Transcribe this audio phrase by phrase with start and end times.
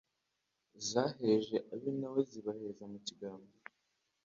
[0.89, 3.53] Zaheje ab' i NaweZibaheza mu kigarama